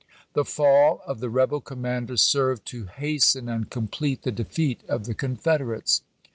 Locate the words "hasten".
2.87-3.47